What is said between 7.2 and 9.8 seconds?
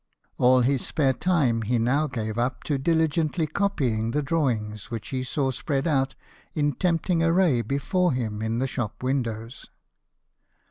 array before him in the shop windows.